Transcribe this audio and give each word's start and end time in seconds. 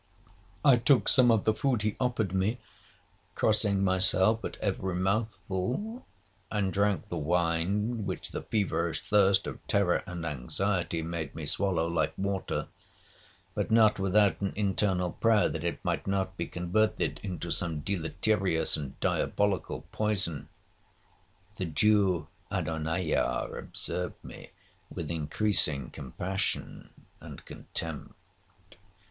'I 0.65 0.77
took 0.77 1.07
some 1.07 1.29
of 1.29 1.43
the 1.43 1.53
food 1.53 1.83
he 1.83 1.95
offered 1.99 2.33
me, 2.33 2.57
crossing 3.35 3.83
myself 3.83 4.43
at 4.43 4.57
every 4.57 4.95
mouthful, 4.95 6.07
and 6.49 6.73
drank 6.73 7.09
the 7.09 7.17
wine, 7.17 8.07
which 8.07 8.31
the 8.31 8.41
feverish 8.41 9.01
thirst 9.07 9.45
of 9.45 9.59
terror 9.67 10.01
and 10.07 10.25
anxiety 10.25 11.03
made 11.03 11.35
me 11.35 11.45
swallow 11.45 11.85
like 11.87 12.15
water, 12.17 12.67
but 13.53 13.69
not 13.69 13.99
without 13.99 14.41
an 14.41 14.53
internal 14.55 15.11
prayer 15.11 15.47
that 15.47 15.63
it 15.63 15.85
might 15.85 16.07
not 16.07 16.35
be 16.35 16.47
converted 16.47 17.19
into 17.21 17.51
some 17.51 17.81
deleterious 17.81 18.75
and 18.75 18.99
diabolical 19.01 19.85
poison. 19.91 20.49
The 21.57 21.65
Jew 21.65 22.27
Adonijah 22.49 23.49
observed 23.55 24.15
me 24.23 24.49
with 24.89 25.11
increasing 25.11 25.91
compassion 25.91 26.89
and 27.19 27.45
contempt. 27.45 28.15